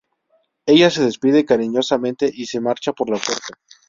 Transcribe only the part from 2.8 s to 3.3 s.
por la